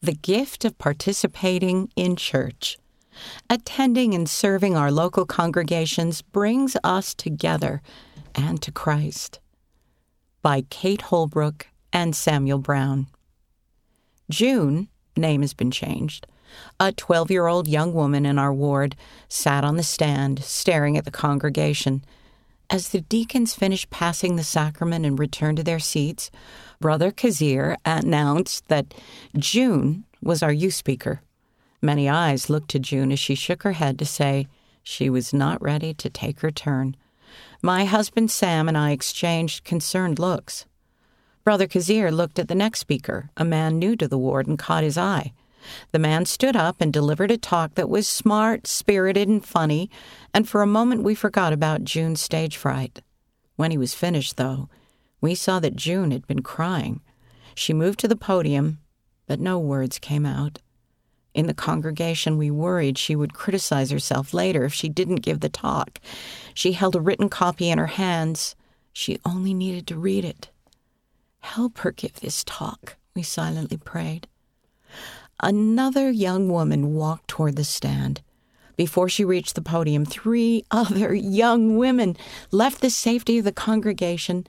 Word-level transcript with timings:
the 0.00 0.14
gift 0.14 0.64
of 0.64 0.78
participating 0.78 1.90
in 1.96 2.16
church. 2.16 2.78
Attending 3.50 4.14
and 4.14 4.28
serving 4.28 4.76
our 4.76 4.92
local 4.92 5.26
congregations 5.26 6.22
brings 6.22 6.76
us 6.84 7.14
together 7.14 7.82
and 8.34 8.62
to 8.62 8.70
Christ. 8.70 9.40
By 10.40 10.62
Kate 10.70 11.02
Holbrook 11.02 11.66
and 11.92 12.14
Samuel 12.14 12.58
Brown. 12.58 13.08
June, 14.30 14.88
name 15.16 15.40
has 15.40 15.54
been 15.54 15.72
changed, 15.72 16.26
a 16.78 16.92
12 16.92 17.30
year 17.30 17.46
old 17.46 17.66
young 17.66 17.92
woman 17.92 18.24
in 18.24 18.38
our 18.38 18.54
ward 18.54 18.94
sat 19.28 19.64
on 19.64 19.76
the 19.76 19.82
stand 19.82 20.44
staring 20.44 20.96
at 20.96 21.04
the 21.04 21.10
congregation. 21.10 22.04
As 22.70 22.90
the 22.90 23.00
deacons 23.00 23.54
finished 23.54 23.90
passing 23.90 24.36
the 24.36 24.44
sacrament 24.44 25.04
and 25.04 25.18
returned 25.18 25.56
to 25.56 25.64
their 25.64 25.78
seats, 25.78 26.30
Brother 26.80 27.10
Kazir 27.10 27.76
announced 27.84 28.68
that 28.68 28.94
June 29.36 30.04
was 30.22 30.42
our 30.42 30.52
youth 30.52 30.74
speaker. 30.74 31.22
Many 31.82 32.08
eyes 32.08 32.48
looked 32.48 32.70
to 32.70 32.78
June 32.78 33.10
as 33.10 33.18
she 33.18 33.34
shook 33.34 33.64
her 33.64 33.72
head 33.72 33.98
to 33.98 34.04
say 34.04 34.46
she 34.82 35.10
was 35.10 35.32
not 35.32 35.60
ready 35.60 35.92
to 35.94 36.08
take 36.08 36.40
her 36.40 36.50
turn. 36.50 36.96
My 37.62 37.84
husband 37.84 38.30
Sam 38.30 38.68
and 38.68 38.78
I 38.78 38.92
exchanged 38.92 39.64
concerned 39.64 40.18
looks. 40.18 40.66
Brother 41.42 41.66
Kazir 41.66 42.12
looked 42.12 42.38
at 42.38 42.46
the 42.46 42.54
next 42.54 42.80
speaker, 42.80 43.30
a 43.36 43.44
man 43.44 43.78
new 43.78 43.96
to 43.96 44.06
the 44.06 44.18
ward, 44.18 44.46
and 44.46 44.58
caught 44.58 44.84
his 44.84 44.98
eye. 44.98 45.32
The 45.90 45.98
man 45.98 46.26
stood 46.26 46.54
up 46.54 46.76
and 46.80 46.92
delivered 46.92 47.30
a 47.30 47.36
talk 47.36 47.74
that 47.74 47.88
was 47.88 48.06
smart, 48.06 48.66
spirited, 48.66 49.28
and 49.28 49.44
funny, 49.44 49.90
and 50.32 50.48
for 50.48 50.62
a 50.62 50.66
moment 50.66 51.02
we 51.02 51.14
forgot 51.14 51.52
about 51.52 51.84
June's 51.84 52.20
stage 52.20 52.56
fright. 52.56 53.02
When 53.56 53.72
he 53.72 53.78
was 53.78 53.94
finished, 53.94 54.36
though, 54.36 54.68
we 55.20 55.34
saw 55.34 55.60
that 55.60 55.76
June 55.76 56.10
had 56.10 56.26
been 56.26 56.42
crying. 56.42 57.00
She 57.54 57.72
moved 57.72 57.98
to 58.00 58.08
the 58.08 58.16
podium, 58.16 58.78
but 59.26 59.40
no 59.40 59.58
words 59.58 59.98
came 59.98 60.24
out. 60.24 60.60
In 61.34 61.46
the 61.46 61.54
congregation, 61.54 62.38
we 62.38 62.50
worried 62.50 62.98
she 62.98 63.14
would 63.14 63.34
criticize 63.34 63.90
herself 63.90 64.34
later 64.34 64.64
if 64.64 64.74
she 64.74 64.88
didn't 64.88 65.16
give 65.16 65.40
the 65.40 65.48
talk. 65.48 66.00
She 66.54 66.72
held 66.72 66.96
a 66.96 67.00
written 67.00 67.28
copy 67.28 67.70
in 67.70 67.78
her 67.78 67.86
hands. 67.86 68.56
She 68.92 69.20
only 69.24 69.54
needed 69.54 69.86
to 69.88 69.98
read 69.98 70.24
it. 70.24 70.50
Help 71.40 71.78
her 71.78 71.92
give 71.92 72.14
this 72.14 72.42
talk, 72.44 72.96
we 73.14 73.22
silently 73.22 73.76
prayed. 73.76 74.26
Another 75.40 76.10
young 76.10 76.48
woman 76.48 76.94
walked 76.94 77.28
toward 77.28 77.56
the 77.56 77.64
stand. 77.64 78.22
Before 78.76 79.08
she 79.08 79.24
reached 79.24 79.54
the 79.54 79.62
podium, 79.62 80.04
three 80.04 80.64
other 80.70 81.14
young 81.14 81.76
women 81.76 82.16
left 82.50 82.80
the 82.80 82.90
safety 82.90 83.38
of 83.38 83.44
the 83.44 83.52
congregation 83.52 84.46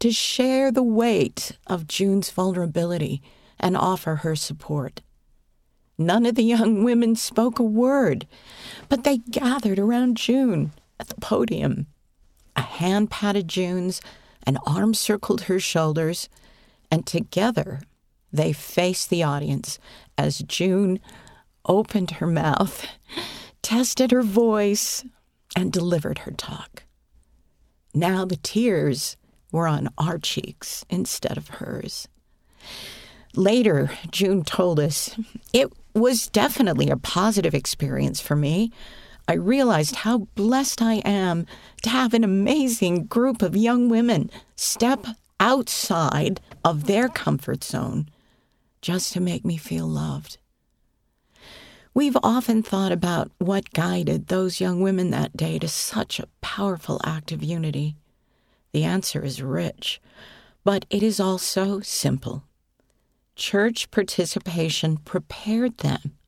to 0.00 0.12
share 0.12 0.70
the 0.70 0.82
weight 0.82 1.58
of 1.66 1.86
June's 1.86 2.30
vulnerability 2.30 3.22
and 3.58 3.76
offer 3.76 4.16
her 4.16 4.36
support. 4.36 5.00
None 5.98 6.26
of 6.26 6.34
the 6.34 6.42
young 6.42 6.84
women 6.84 7.16
spoke 7.16 7.58
a 7.58 7.62
word, 7.62 8.26
but 8.88 9.04
they 9.04 9.18
gathered 9.18 9.78
around 9.78 10.18
June 10.18 10.72
at 11.00 11.08
the 11.08 11.20
podium. 11.20 11.86
A 12.54 12.60
hand 12.60 13.10
patted 13.10 13.48
June's, 13.48 14.02
an 14.46 14.58
arm 14.66 14.92
circled 14.92 15.42
her 15.42 15.58
shoulders, 15.58 16.28
and 16.90 17.06
together 17.06 17.80
they 18.32 18.52
faced 18.52 19.08
the 19.08 19.22
audience 19.22 19.78
as 20.18 20.38
June 20.38 21.00
opened 21.64 22.12
her 22.12 22.26
mouth, 22.26 22.86
tested 23.62 24.10
her 24.10 24.22
voice, 24.22 25.04
and 25.56 25.72
delivered 25.72 26.18
her 26.20 26.30
talk. 26.30 26.82
Now 27.94 28.26
the 28.26 28.36
tears 28.36 29.16
were 29.56 29.66
on 29.66 29.88
our 29.98 30.18
cheeks 30.18 30.84
instead 30.88 31.36
of 31.36 31.48
hers. 31.48 32.06
Later, 33.34 33.90
June 34.10 34.44
told 34.44 34.78
us 34.78 35.16
it 35.52 35.72
was 35.94 36.28
definitely 36.28 36.90
a 36.90 36.96
positive 36.96 37.54
experience 37.54 38.20
for 38.20 38.36
me. 38.36 38.70
I 39.26 39.34
realized 39.34 39.96
how 39.96 40.28
blessed 40.36 40.80
I 40.82 40.96
am 41.04 41.46
to 41.82 41.88
have 41.90 42.14
an 42.14 42.22
amazing 42.22 43.06
group 43.06 43.42
of 43.42 43.56
young 43.56 43.88
women 43.88 44.30
step 44.54 45.04
outside 45.40 46.40
of 46.64 46.86
their 46.86 47.08
comfort 47.08 47.64
zone 47.64 48.08
just 48.80 49.12
to 49.14 49.20
make 49.20 49.44
me 49.44 49.56
feel 49.56 49.86
loved. 49.86 50.38
We've 51.92 52.16
often 52.22 52.62
thought 52.62 52.92
about 52.92 53.32
what 53.38 53.72
guided 53.72 54.28
those 54.28 54.60
young 54.60 54.82
women 54.82 55.10
that 55.10 55.36
day 55.36 55.58
to 55.58 55.66
such 55.66 56.20
a 56.20 56.28
powerful 56.42 57.00
act 57.04 57.32
of 57.32 57.42
unity. 57.42 57.96
The 58.76 58.84
answer 58.84 59.24
is 59.24 59.40
rich, 59.40 60.02
but 60.62 60.84
it 60.90 61.02
is 61.02 61.18
also 61.18 61.80
simple. 61.80 62.44
Church 63.34 63.90
participation 63.90 64.98
prepared 64.98 65.78
them. 65.78 66.18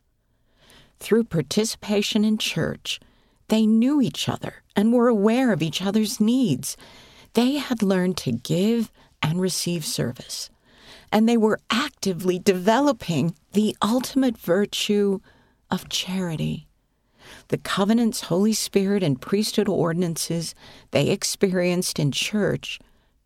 Through 0.99 1.25
participation 1.25 2.25
in 2.25 2.39
church, 2.39 3.01
they 3.49 3.67
knew 3.67 4.01
each 4.01 4.31
other 4.31 4.63
and 4.75 4.95
were 4.95 5.09
aware 5.09 5.53
of 5.53 5.61
each 5.61 5.83
other's 5.83 6.23
needs. 6.23 6.75
They 7.35 7.57
had 7.57 7.83
learned 7.83 8.17
to 8.17 8.33
give 8.33 8.91
and 9.21 9.43
receive 9.43 9.85
service 9.85 10.49
and 11.13 11.29
they 11.29 11.37
were 11.37 11.61
actively 11.69 12.39
developing 12.39 13.35
the 13.53 13.77
ultimate 13.83 14.39
virtue 14.39 15.21
of 15.71 15.91
charity. 15.91 16.68
The 17.49 17.59
covenants, 17.59 18.23
Holy 18.23 18.53
Spirit, 18.53 19.03
and 19.03 19.21
priesthood 19.21 19.69
ordinances 19.69 20.55
they 20.91 21.09
experienced 21.11 21.99
in 21.99 22.13
church 22.13 22.79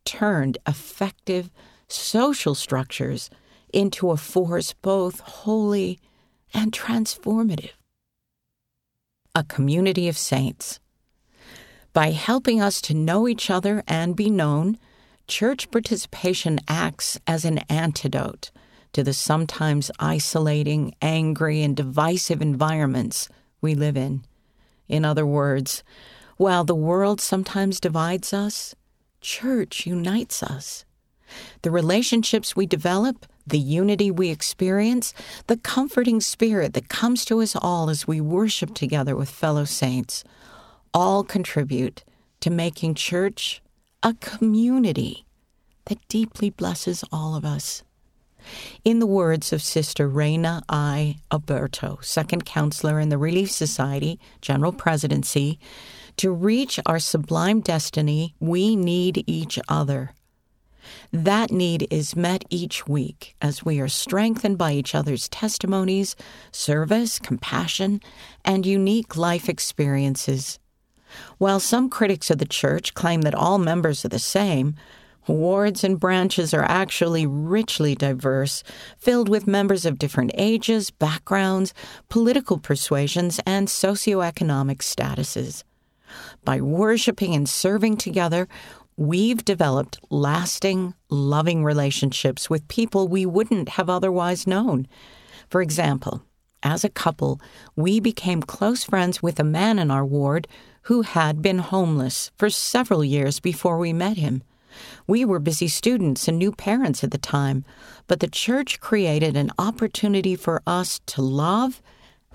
turned 0.04 0.58
effective 0.66 1.50
social 1.88 2.54
structures 2.54 3.30
into 3.72 4.10
a 4.10 4.16
force 4.16 4.74
both 4.82 5.20
holy 5.20 5.98
and 6.54 6.72
transformative. 6.72 7.72
A 9.34 9.44
community 9.44 10.08
of 10.08 10.18
saints. 10.18 10.78
By 11.92 12.10
helping 12.10 12.60
us 12.60 12.80
to 12.82 12.94
know 12.94 13.28
each 13.28 13.50
other 13.50 13.82
and 13.86 14.16
be 14.16 14.30
known, 14.30 14.78
church 15.26 15.70
participation 15.70 16.58
acts 16.68 17.18
as 17.26 17.44
an 17.44 17.58
antidote 17.68 18.50
to 18.92 19.02
the 19.02 19.14
sometimes 19.14 19.90
isolating, 19.98 20.94
angry, 21.00 21.62
and 21.62 21.76
divisive 21.76 22.42
environments 22.42 23.28
we 23.62 23.74
live 23.74 23.96
in. 23.96 24.24
In 24.88 25.04
other 25.04 25.24
words, 25.24 25.82
while 26.36 26.64
the 26.64 26.74
world 26.74 27.20
sometimes 27.20 27.80
divides 27.80 28.34
us, 28.34 28.74
church 29.20 29.86
unites 29.86 30.42
us. 30.42 30.84
The 31.62 31.70
relationships 31.70 32.54
we 32.54 32.66
develop, 32.66 33.24
the 33.46 33.58
unity 33.58 34.10
we 34.10 34.28
experience, 34.28 35.14
the 35.46 35.56
comforting 35.56 36.20
spirit 36.20 36.74
that 36.74 36.88
comes 36.88 37.24
to 37.24 37.40
us 37.40 37.56
all 37.56 37.88
as 37.88 38.06
we 38.06 38.20
worship 38.20 38.74
together 38.74 39.16
with 39.16 39.30
fellow 39.30 39.64
saints, 39.64 40.24
all 40.92 41.24
contribute 41.24 42.04
to 42.40 42.50
making 42.50 42.94
church 42.94 43.62
a 44.02 44.14
community 44.14 45.24
that 45.86 46.06
deeply 46.08 46.50
blesses 46.50 47.04
all 47.12 47.34
of 47.34 47.44
us. 47.44 47.82
In 48.84 48.98
the 48.98 49.06
words 49.06 49.52
of 49.52 49.62
Sister 49.62 50.08
Reyna 50.08 50.62
I. 50.68 51.16
Aburto, 51.30 52.02
second 52.04 52.44
counselor 52.44 53.00
in 53.00 53.08
the 53.08 53.18
Relief 53.18 53.50
Society 53.50 54.18
General 54.40 54.72
Presidency, 54.72 55.58
to 56.16 56.30
reach 56.32 56.78
our 56.86 56.98
sublime 56.98 57.60
destiny, 57.60 58.34
we 58.40 58.76
need 58.76 59.24
each 59.26 59.58
other. 59.68 60.12
That 61.12 61.50
need 61.50 61.86
is 61.90 62.16
met 62.16 62.44
each 62.50 62.88
week 62.88 63.36
as 63.40 63.64
we 63.64 63.80
are 63.80 63.88
strengthened 63.88 64.58
by 64.58 64.72
each 64.72 64.94
other's 64.94 65.28
testimonies, 65.28 66.16
service, 66.50 67.18
compassion, 67.18 68.00
and 68.44 68.66
unique 68.66 69.16
life 69.16 69.48
experiences. 69.48 70.58
While 71.38 71.60
some 71.60 71.90
critics 71.90 72.30
of 72.30 72.38
the 72.38 72.46
Church 72.46 72.94
claim 72.94 73.22
that 73.22 73.34
all 73.34 73.58
members 73.58 74.04
are 74.04 74.08
the 74.08 74.18
same, 74.18 74.74
wards 75.26 75.84
and 75.84 76.00
branches 76.00 76.52
are 76.52 76.64
actually 76.64 77.26
richly 77.26 77.94
diverse, 77.94 78.62
filled 78.98 79.28
with 79.28 79.46
members 79.46 79.86
of 79.86 79.98
different 79.98 80.32
ages, 80.34 80.90
backgrounds, 80.90 81.72
political 82.08 82.58
persuasions, 82.58 83.40
and 83.46 83.68
socioeconomic 83.68 84.78
statuses. 84.78 85.64
By 86.44 86.60
worshiping 86.60 87.34
and 87.34 87.48
serving 87.48 87.96
together, 87.96 88.48
we've 88.96 89.44
developed 89.44 89.98
lasting, 90.10 90.94
loving 91.08 91.64
relationships 91.64 92.50
with 92.50 92.68
people 92.68 93.08
we 93.08 93.24
wouldn't 93.24 93.70
have 93.70 93.88
otherwise 93.88 94.46
known. 94.46 94.86
For 95.48 95.62
example, 95.62 96.22
as 96.62 96.84
a 96.84 96.90
couple, 96.90 97.40
we 97.74 97.98
became 97.98 98.42
close 98.42 98.84
friends 98.84 99.22
with 99.22 99.40
a 99.40 99.44
man 99.44 99.78
in 99.78 99.90
our 99.90 100.04
ward 100.04 100.46
who 100.82 101.02
had 101.02 101.42
been 101.42 101.58
homeless 101.58 102.30
for 102.36 102.50
several 102.50 103.04
years 103.04 103.40
before 103.40 103.78
we 103.78 103.92
met 103.92 104.16
him. 104.16 104.42
We 105.06 105.24
were 105.24 105.38
busy 105.38 105.68
students 105.68 106.28
and 106.28 106.38
new 106.38 106.52
parents 106.52 107.02
at 107.04 107.10
the 107.10 107.18
time, 107.18 107.64
but 108.06 108.20
the 108.20 108.28
church 108.28 108.80
created 108.80 109.36
an 109.36 109.50
opportunity 109.58 110.36
for 110.36 110.62
us 110.66 111.00
to 111.06 111.22
love 111.22 111.82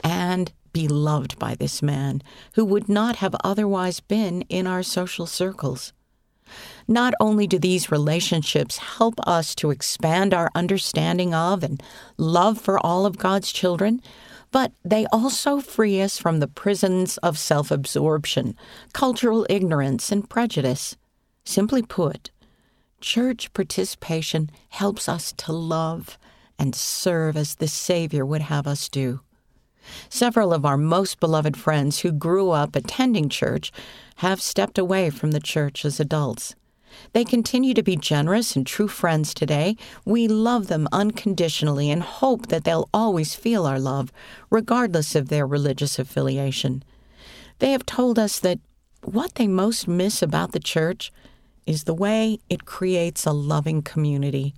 and 0.04 0.52
be 0.74 0.88
loved 0.88 1.40
by 1.40 1.56
this 1.56 1.82
man 1.82 2.22
who 2.54 2.64
would 2.66 2.88
not 2.88 3.18
have 3.18 3.36
otherwise 3.44 4.00
been 4.00 4.44
in 4.44 4.68
our 4.68 4.84
social 4.84 5.26
circles. 5.26 5.94
Not 6.88 7.14
only 7.20 7.48
do 7.48 7.60
these 7.60 7.92
relationships 7.92 8.78
help 8.78 9.16
us 9.28 9.54
to 9.56 9.72
expand 9.72 10.34
our 10.34 10.50
understanding 10.56 11.34
of 11.34 11.64
and 11.64 11.82
love 12.18 12.62
for 12.62 12.80
all 12.80 13.06
of 13.06 13.18
God's 13.18 13.52
children, 13.52 14.02
but 14.52 14.72
they 14.86 15.06
also 15.08 15.60
free 15.60 16.02
us 16.02 16.18
from 16.18 16.40
the 16.40 16.48
prisons 16.48 17.18
of 17.18 17.38
self 17.38 17.70
absorption, 17.72 18.56
cultural 18.94 19.46
ignorance, 19.50 20.12
and 20.12 20.30
prejudice. 20.30 20.96
Simply 21.48 21.82
put, 21.82 22.30
church 23.00 23.54
participation 23.54 24.52
helps 24.68 25.08
us 25.08 25.34
to 25.38 25.54
love 25.54 26.18
and 26.60 26.76
serve 26.76 27.38
as 27.38 27.56
the 27.56 27.70
Savior 27.70 28.26
would 28.26 28.42
have 28.42 28.68
us 28.68 28.90
do. 28.90 29.22
Several 30.10 30.54
of 30.54 30.66
our 30.66 30.76
most 30.76 31.22
beloved 31.22 31.56
friends 31.56 32.00
who 32.00 32.12
grew 32.12 32.50
up 32.50 32.76
attending 32.76 33.30
church 33.30 33.72
have 34.18 34.42
stepped 34.42 34.78
away 34.78 35.10
from 35.10 35.32
the 35.32 35.40
church 35.40 35.86
as 35.86 36.02
adults. 36.02 36.54
They 37.14 37.24
continue 37.24 37.74
to 37.76 37.82
be 37.82 37.96
generous 37.96 38.58
and 38.58 38.68
true 38.68 38.90
friends 38.90 39.34
today. 39.34 39.78
We 40.04 40.28
love 40.28 40.68
them 40.68 40.90
unconditionally 40.92 41.90
and 41.90 42.04
hope 42.04 42.48
that 42.48 42.66
they'll 42.66 42.90
always 42.94 43.36
feel 43.36 43.66
our 43.66 43.80
love, 43.80 44.12
regardless 44.50 45.16
of 45.16 45.30
their 45.30 45.48
religious 45.48 45.98
affiliation. 45.98 46.84
They 47.60 47.72
have 47.72 47.86
told 47.86 48.20
us 48.20 48.38
that 48.42 48.60
what 49.02 49.36
they 49.36 49.48
most 49.48 49.88
miss 49.88 50.22
about 50.22 50.52
the 50.52 50.60
church 50.60 51.14
is 51.68 51.84
the 51.84 51.94
way 51.94 52.40
it 52.50 52.66
creates 52.66 53.26
a 53.26 53.32
loving 53.32 53.84
community. 53.84 54.56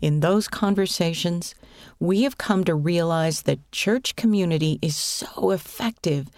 In 0.00 0.18
those 0.18 0.48
conversations, 0.48 1.54
we 2.00 2.22
have 2.22 2.38
come 2.38 2.64
to 2.64 2.74
realize 2.74 3.42
that 3.42 3.70
church 3.70 4.16
community 4.16 4.80
is 4.82 4.96
so 4.96 5.52
effective 5.52 6.28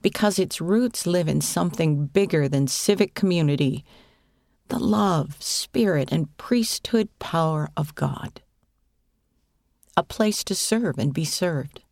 because 0.00 0.38
its 0.38 0.60
roots 0.60 1.06
live 1.06 1.28
in 1.28 1.40
something 1.40 2.06
bigger 2.06 2.48
than 2.48 2.66
civic 2.66 3.14
community 3.14 3.84
the 4.68 4.78
love, 4.78 5.36
spirit, 5.38 6.10
and 6.10 6.34
priesthood 6.38 7.06
power 7.18 7.68
of 7.76 7.94
God. 7.94 8.40
A 9.98 10.02
place 10.02 10.42
to 10.44 10.54
serve 10.54 10.96
and 10.96 11.12
be 11.12 11.26
served. 11.26 11.82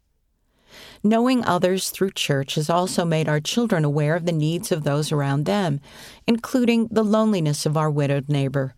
Knowing 1.02 1.44
others 1.44 1.90
through 1.90 2.10
church 2.10 2.54
has 2.54 2.70
also 2.70 3.04
made 3.04 3.28
our 3.28 3.40
children 3.40 3.84
aware 3.84 4.14
of 4.14 4.26
the 4.26 4.32
needs 4.32 4.70
of 4.70 4.84
those 4.84 5.12
around 5.12 5.44
them, 5.44 5.80
including 6.26 6.88
the 6.90 7.04
loneliness 7.04 7.66
of 7.66 7.76
our 7.76 7.90
widowed 7.90 8.28
neighbor. 8.28 8.74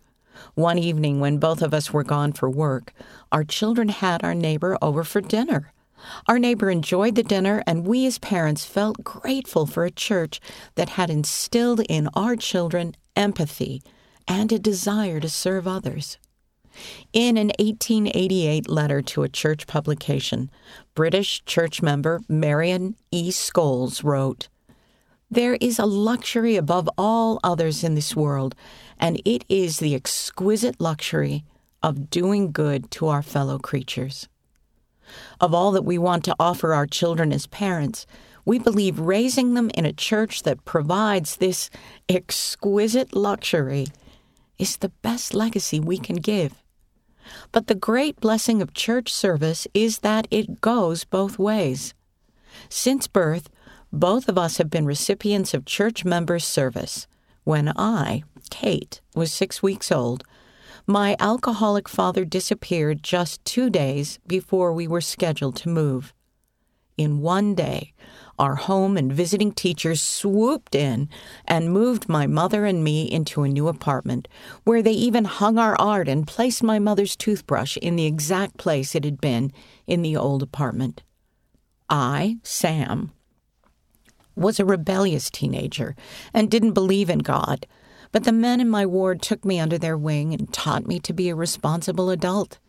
One 0.55 0.77
evening, 0.77 1.19
when 1.19 1.37
both 1.37 1.61
of 1.61 1.73
us 1.73 1.91
were 1.91 2.03
gone 2.03 2.33
for 2.33 2.49
work, 2.49 2.93
our 3.31 3.43
children 3.43 3.89
had 3.89 4.23
our 4.23 4.35
neighbor 4.35 4.77
over 4.81 5.03
for 5.03 5.21
dinner. 5.21 5.73
Our 6.27 6.39
neighbor 6.39 6.69
enjoyed 6.69 7.15
the 7.15 7.23
dinner, 7.23 7.63
and 7.65 7.87
we 7.87 8.05
as 8.05 8.17
parents 8.17 8.65
felt 8.65 9.03
grateful 9.03 9.65
for 9.65 9.85
a 9.85 9.91
church 9.91 10.41
that 10.75 10.89
had 10.89 11.09
instilled 11.09 11.79
in 11.87 12.09
our 12.13 12.35
children 12.35 12.95
empathy 13.15 13.81
and 14.27 14.51
a 14.51 14.59
desire 14.59 15.19
to 15.19 15.29
serve 15.29 15.67
others. 15.67 16.17
In 17.11 17.37
an 17.37 17.51
1888 17.59 18.69
letter 18.69 19.01
to 19.01 19.23
a 19.23 19.29
church 19.29 19.67
publication, 19.67 20.49
British 20.95 21.43
church 21.45 21.81
member 21.81 22.21
Marion 22.27 22.95
E. 23.11 23.29
Scholes 23.29 24.03
wrote, 24.03 24.47
There 25.29 25.55
is 25.55 25.79
a 25.79 25.85
luxury 25.85 26.55
above 26.55 26.89
all 26.97 27.39
others 27.43 27.83
in 27.83 27.95
this 27.95 28.15
world, 28.15 28.55
and 28.97 29.21
it 29.25 29.45
is 29.49 29.79
the 29.79 29.95
exquisite 29.95 30.79
luxury 30.79 31.43
of 31.81 32.09
doing 32.09 32.51
good 32.51 32.89
to 32.91 33.07
our 33.07 33.21
fellow 33.21 33.59
creatures. 33.59 34.27
Of 35.39 35.53
all 35.53 35.71
that 35.71 35.85
we 35.85 35.97
want 35.97 36.23
to 36.25 36.35
offer 36.39 36.73
our 36.73 36.87
children 36.87 37.33
as 37.33 37.45
parents, 37.47 38.07
we 38.45 38.59
believe 38.59 38.99
raising 38.99 39.53
them 39.53 39.69
in 39.73 39.85
a 39.85 39.93
church 39.93 40.43
that 40.43 40.65
provides 40.65 41.37
this 41.37 41.69
exquisite 42.09 43.15
luxury 43.15 43.87
is 44.57 44.77
the 44.77 44.89
best 45.01 45.33
legacy 45.33 45.79
we 45.79 45.97
can 45.97 46.17
give. 46.17 46.62
But 47.51 47.67
the 47.67 47.75
great 47.75 48.19
blessing 48.19 48.61
of 48.61 48.73
church 48.73 49.11
service 49.11 49.67
is 49.73 49.99
that 49.99 50.27
it 50.31 50.61
goes 50.61 51.03
both 51.03 51.39
ways. 51.39 51.93
Since 52.69 53.07
birth, 53.07 53.49
both 53.91 54.27
of 54.27 54.37
us 54.37 54.57
have 54.57 54.69
been 54.69 54.85
recipients 54.85 55.53
of 55.53 55.65
church 55.65 56.03
members' 56.03 56.45
service. 56.45 57.07
When 57.43 57.71
I, 57.75 58.23
Kate, 58.49 59.01
was 59.15 59.31
six 59.31 59.61
weeks 59.61 59.91
old, 59.91 60.23
my 60.85 61.15
alcoholic 61.19 61.87
father 61.87 62.25
disappeared 62.25 63.03
just 63.03 63.43
two 63.45 63.69
days 63.69 64.19
before 64.27 64.73
we 64.73 64.87
were 64.87 65.01
scheduled 65.01 65.55
to 65.57 65.69
move. 65.69 66.13
In 66.97 67.21
one 67.21 67.55
day, 67.55 67.93
our 68.39 68.55
home 68.55 68.97
and 68.97 69.13
visiting 69.13 69.51
teachers 69.51 70.01
swooped 70.01 70.75
in 70.75 71.09
and 71.45 71.71
moved 71.71 72.09
my 72.09 72.27
mother 72.27 72.65
and 72.65 72.83
me 72.83 73.03
into 73.03 73.43
a 73.43 73.49
new 73.49 73.67
apartment, 73.67 74.27
where 74.63 74.81
they 74.81 74.91
even 74.91 75.25
hung 75.25 75.57
our 75.57 75.79
art 75.79 76.07
and 76.07 76.27
placed 76.27 76.63
my 76.63 76.79
mother's 76.79 77.15
toothbrush 77.15 77.77
in 77.77 77.95
the 77.95 78.05
exact 78.05 78.57
place 78.57 78.95
it 78.95 79.03
had 79.03 79.21
been 79.21 79.51
in 79.87 80.01
the 80.01 80.17
old 80.17 80.41
apartment. 80.41 81.03
I, 81.89 82.37
Sam, 82.43 83.11
was 84.35 84.59
a 84.59 84.65
rebellious 84.65 85.29
teenager 85.29 85.95
and 86.33 86.49
didn't 86.49 86.73
believe 86.73 87.09
in 87.09 87.19
God, 87.19 87.67
but 88.11 88.23
the 88.23 88.31
men 88.31 88.59
in 88.59 88.69
my 88.69 88.85
ward 88.85 89.21
took 89.21 89.45
me 89.45 89.59
under 89.59 89.77
their 89.77 89.97
wing 89.97 90.33
and 90.33 90.51
taught 90.53 90.87
me 90.87 90.99
to 90.99 91.13
be 91.13 91.29
a 91.29 91.35
responsible 91.35 92.09
adult. 92.09 92.59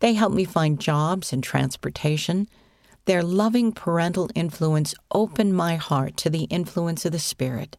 They 0.00 0.14
helped 0.14 0.34
me 0.36 0.44
find 0.44 0.80
jobs 0.80 1.32
and 1.32 1.42
transportation 1.42 2.48
their 3.06 3.22
loving 3.22 3.72
parental 3.72 4.30
influence 4.34 4.94
opened 5.12 5.54
my 5.54 5.76
heart 5.76 6.16
to 6.18 6.30
the 6.30 6.44
influence 6.44 7.04
of 7.04 7.12
the 7.12 7.18
Spirit. 7.18 7.76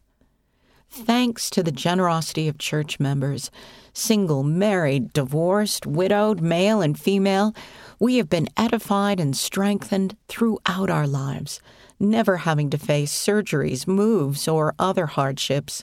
Thanks 0.88 1.50
to 1.50 1.62
the 1.62 1.72
generosity 1.72 2.48
of 2.48 2.58
church 2.58 3.00
members, 3.00 3.50
single, 3.92 4.42
married, 4.42 5.12
divorced, 5.12 5.86
widowed, 5.86 6.40
male, 6.40 6.80
and 6.80 6.98
female, 6.98 7.54
we 7.98 8.16
have 8.16 8.28
been 8.28 8.48
edified 8.56 9.18
and 9.18 9.36
strengthened 9.36 10.16
throughout 10.28 10.88
our 10.88 11.06
lives, 11.06 11.60
never 11.98 12.38
having 12.38 12.70
to 12.70 12.78
face 12.78 13.12
surgeries, 13.12 13.86
moves, 13.86 14.46
or 14.46 14.74
other 14.78 15.06
hardships 15.06 15.82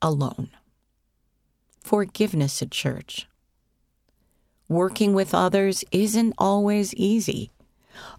alone. 0.00 0.50
Forgiveness 1.80 2.62
at 2.62 2.70
church. 2.70 3.26
Working 4.68 5.14
with 5.14 5.34
others 5.34 5.84
isn't 5.90 6.34
always 6.38 6.94
easy. 6.94 7.50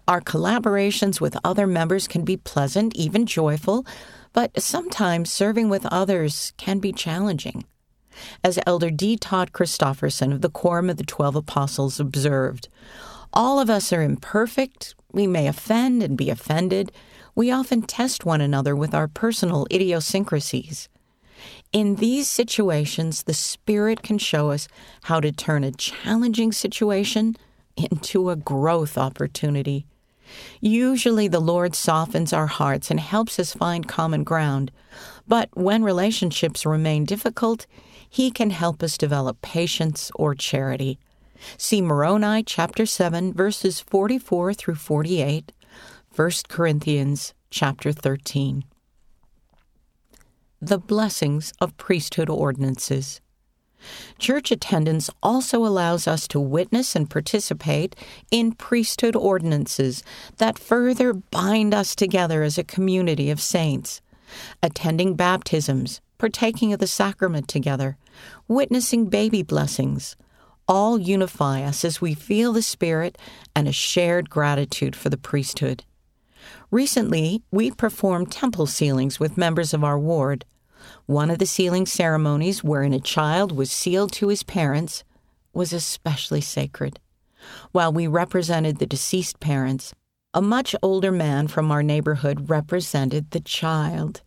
Our 0.08 0.20
collaborations 0.20 1.20
with 1.20 1.36
other 1.44 1.66
members 1.66 2.08
can 2.08 2.24
be 2.24 2.36
pleasant, 2.36 2.94
even 2.96 3.26
joyful, 3.26 3.86
but 4.32 4.60
sometimes 4.60 5.32
serving 5.32 5.68
with 5.68 5.86
others 5.86 6.52
can 6.56 6.78
be 6.78 6.92
challenging. 6.92 7.64
As 8.42 8.58
Elder 8.66 8.90
D. 8.90 9.16
Todd 9.16 9.52
Christofferson 9.52 10.32
of 10.32 10.40
the 10.40 10.50
Quorum 10.50 10.90
of 10.90 10.96
the 10.96 11.04
Twelve 11.04 11.36
Apostles 11.36 12.00
observed, 12.00 12.68
all 13.32 13.60
of 13.60 13.70
us 13.70 13.92
are 13.92 14.02
imperfect. 14.02 14.94
We 15.12 15.26
may 15.26 15.46
offend 15.46 16.02
and 16.02 16.16
be 16.16 16.30
offended. 16.30 16.92
We 17.34 17.50
often 17.50 17.82
test 17.82 18.24
one 18.24 18.40
another 18.40 18.74
with 18.74 18.94
our 18.94 19.08
personal 19.08 19.66
idiosyncrasies. 19.70 20.88
In 21.72 21.96
these 21.96 22.28
situations, 22.28 23.22
the 23.22 23.34
Spirit 23.34 24.02
can 24.02 24.18
show 24.18 24.50
us 24.50 24.68
how 25.04 25.20
to 25.20 25.30
turn 25.30 25.62
a 25.64 25.70
challenging 25.70 26.52
situation 26.52 27.36
into 27.90 28.30
a 28.30 28.36
growth 28.36 28.98
opportunity. 28.98 29.86
Usually, 30.60 31.28
the 31.28 31.40
Lord 31.40 31.74
softens 31.74 32.32
our 32.32 32.46
hearts 32.46 32.90
and 32.90 33.00
helps 33.00 33.38
us 33.38 33.52
find 33.52 33.88
common 33.88 34.24
ground. 34.24 34.70
But 35.26 35.48
when 35.54 35.82
relationships 35.82 36.66
remain 36.66 37.04
difficult, 37.04 37.66
He 38.08 38.30
can 38.30 38.50
help 38.50 38.82
us 38.82 38.98
develop 38.98 39.42
patience 39.42 40.10
or 40.14 40.34
charity. 40.34 40.98
See 41.56 41.80
Moroni 41.80 42.42
chapter 42.42 42.86
7, 42.86 43.32
verses 43.32 43.80
44 43.80 44.54
through 44.54 44.74
48, 44.74 45.52
1 46.14 46.30
Corinthians 46.48 47.34
chapter 47.50 47.92
13. 47.92 48.64
The 50.60 50.78
blessings 50.78 51.52
of 51.60 51.76
priesthood 51.78 52.28
ordinances. 52.28 53.20
Church 54.18 54.50
attendance 54.50 55.10
also 55.22 55.64
allows 55.64 56.06
us 56.06 56.28
to 56.28 56.40
witness 56.40 56.94
and 56.94 57.08
participate 57.08 57.96
in 58.30 58.52
priesthood 58.52 59.16
ordinances 59.16 60.02
that 60.38 60.58
further 60.58 61.12
bind 61.12 61.74
us 61.74 61.94
together 61.94 62.42
as 62.42 62.58
a 62.58 62.64
community 62.64 63.30
of 63.30 63.40
saints. 63.40 64.00
Attending 64.62 65.14
baptisms, 65.14 66.00
partaking 66.18 66.72
of 66.72 66.80
the 66.80 66.86
sacrament 66.86 67.48
together, 67.48 67.96
witnessing 68.46 69.06
baby 69.06 69.42
blessings, 69.42 70.16
all 70.68 71.00
unify 71.00 71.62
us 71.62 71.84
as 71.84 72.00
we 72.00 72.14
feel 72.14 72.52
the 72.52 72.62
Spirit 72.62 73.18
and 73.56 73.66
a 73.66 73.72
shared 73.72 74.30
gratitude 74.30 74.94
for 74.94 75.08
the 75.08 75.16
priesthood. 75.16 75.82
Recently, 76.70 77.42
we 77.50 77.72
performed 77.72 78.30
temple 78.30 78.66
sealings 78.66 79.18
with 79.18 79.36
members 79.36 79.74
of 79.74 79.82
our 79.82 79.98
ward. 79.98 80.44
One 81.06 81.30
of 81.30 81.38
the 81.38 81.46
sealing 81.46 81.86
ceremonies, 81.86 82.64
wherein 82.64 82.92
a 82.92 83.00
child 83.00 83.52
was 83.52 83.70
sealed 83.70 84.12
to 84.12 84.28
his 84.28 84.42
parents, 84.42 85.04
was 85.52 85.72
especially 85.72 86.40
sacred. 86.40 86.98
While 87.72 87.92
we 87.92 88.06
represented 88.06 88.78
the 88.78 88.86
deceased 88.86 89.40
parents, 89.40 89.94
a 90.32 90.42
much 90.42 90.76
older 90.82 91.10
man 91.10 91.48
from 91.48 91.70
our 91.70 91.82
neighborhood 91.82 92.48
represented 92.48 93.30
the 93.30 93.40
child. 93.40 94.22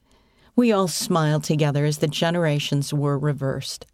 We 0.55 0.72
all 0.72 0.88
smiled 0.88 1.43
together 1.43 1.86
as 1.86 2.00
the 2.00 2.08
generations 2.08 2.93
were 2.93 3.17
reversed. 3.17 3.86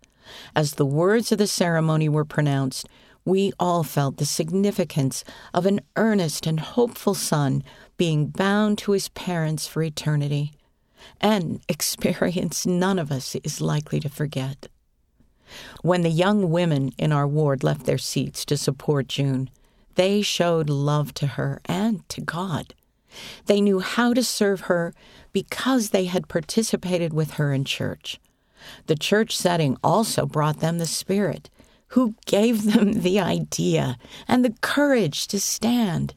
As 0.55 0.73
the 0.73 0.85
words 0.85 1.31
of 1.31 1.37
the 1.37 1.47
ceremony 1.47 2.09
were 2.09 2.25
pronounced, 2.25 2.87
we 3.25 3.51
all 3.59 3.83
felt 3.83 4.17
the 4.17 4.25
significance 4.25 5.23
of 5.53 5.65
an 5.65 5.81
earnest 5.95 6.47
and 6.47 6.59
hopeful 6.59 7.13
son 7.13 7.63
being 7.97 8.27
bound 8.27 8.77
to 8.79 8.93
his 8.93 9.09
parents 9.09 9.67
for 9.67 9.83
eternity, 9.83 10.51
an 11.21 11.61
experience 11.69 12.65
none 12.65 12.99
of 12.99 13.11
us 13.11 13.35
is 13.43 13.61
likely 13.61 13.99
to 13.99 14.09
forget. 14.09 14.67
When 15.81 16.01
the 16.01 16.09
young 16.09 16.51
women 16.51 16.91
in 16.97 17.11
our 17.11 17.27
ward 17.27 17.63
left 17.63 17.85
their 17.85 17.97
seats 17.97 18.45
to 18.45 18.57
support 18.57 19.07
June, 19.07 19.49
they 19.95 20.21
showed 20.21 20.69
love 20.69 21.13
to 21.15 21.27
her 21.27 21.59
and 21.65 22.07
to 22.09 22.21
God. 22.21 22.73
They 23.47 23.59
knew 23.59 23.79
how 23.79 24.13
to 24.13 24.23
serve 24.23 24.61
her 24.61 24.93
because 25.33 25.89
they 25.89 26.05
had 26.05 26.27
participated 26.27 27.13
with 27.13 27.31
her 27.31 27.53
in 27.53 27.65
church. 27.65 28.19
The 28.87 28.95
church 28.95 29.35
setting 29.35 29.77
also 29.83 30.25
brought 30.25 30.59
them 30.59 30.77
the 30.77 30.85
Spirit, 30.85 31.49
who 31.89 32.15
gave 32.25 32.71
them 32.71 32.93
the 33.01 33.19
idea 33.19 33.97
and 34.27 34.43
the 34.43 34.53
courage 34.61 35.27
to 35.27 35.39
stand. 35.39 36.13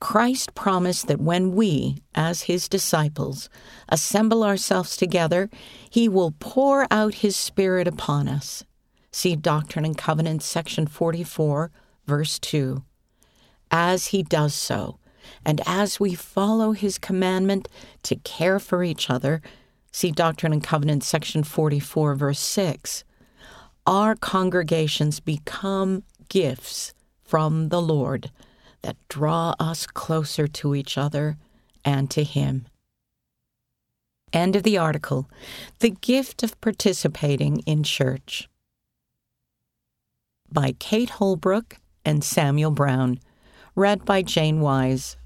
Christ 0.00 0.54
promised 0.54 1.06
that 1.06 1.20
when 1.20 1.52
we, 1.52 1.98
as 2.14 2.42
his 2.42 2.68
disciples, 2.68 3.48
assemble 3.88 4.44
ourselves 4.44 4.96
together, 4.96 5.48
he 5.88 6.08
will 6.08 6.34
pour 6.38 6.86
out 6.90 7.14
his 7.14 7.36
Spirit 7.36 7.88
upon 7.88 8.28
us. 8.28 8.64
See 9.12 9.36
Doctrine 9.36 9.84
and 9.84 9.96
Covenants, 9.96 10.44
section 10.44 10.86
44, 10.86 11.70
verse 12.06 12.38
2. 12.38 12.82
As 13.70 14.08
he 14.08 14.22
does 14.22 14.54
so, 14.54 14.98
and 15.44 15.60
as 15.66 15.98
we 15.98 16.14
follow 16.14 16.72
his 16.72 16.98
commandment 16.98 17.68
to 18.02 18.16
care 18.16 18.58
for 18.58 18.84
each 18.84 19.08
other, 19.08 19.40
see 19.90 20.10
Doctrine 20.10 20.52
and 20.52 20.62
Covenants, 20.62 21.06
section 21.06 21.44
44, 21.44 22.14
verse 22.14 22.40
6, 22.40 23.04
our 23.86 24.14
congregations 24.14 25.20
become 25.20 26.02
gifts 26.28 26.92
from 27.22 27.68
the 27.68 27.80
Lord 27.80 28.30
that 28.84 28.96
draw 29.08 29.54
us 29.58 29.86
closer 29.86 30.46
to 30.46 30.74
each 30.74 30.98
other 30.98 31.38
and 31.86 32.10
to 32.10 32.22
Him. 32.22 32.66
End 34.30 34.54
of 34.56 34.62
the 34.62 34.76
article 34.76 35.30
The 35.78 35.90
Gift 35.90 36.42
of 36.42 36.60
Participating 36.60 37.60
in 37.60 37.82
Church 37.82 38.46
by 40.52 40.72
Kate 40.78 41.10
Holbrook 41.10 41.78
and 42.04 42.22
Samuel 42.22 42.72
Brown. 42.72 43.20
Read 43.74 44.04
by 44.04 44.20
Jane 44.20 44.60
Wise. 44.60 45.16